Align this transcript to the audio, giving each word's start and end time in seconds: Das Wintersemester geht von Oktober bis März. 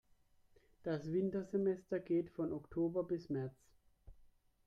Das 0.81 1.11
Wintersemester 1.13 1.99
geht 1.99 2.31
von 2.31 2.53
Oktober 2.53 3.03
bis 3.03 3.29
März. 3.29 3.53